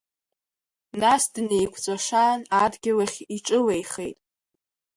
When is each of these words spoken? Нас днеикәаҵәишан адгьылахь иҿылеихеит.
Нас 1.01 1.23
днеикәаҵәишан 1.33 2.39
адгьылахь 2.63 3.19
иҿылеихеит. 3.35 4.17